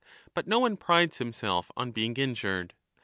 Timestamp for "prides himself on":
0.77-1.91